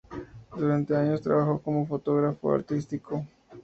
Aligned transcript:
Durante 0.57 0.95
años 0.95 1.21
trabajó 1.21 1.61
como 1.61 1.85
fotógrafo 1.85 2.51
artístico. 2.55 3.23